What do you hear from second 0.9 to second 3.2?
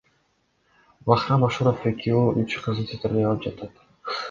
Бахрам Ашуров эки уул, үч кызды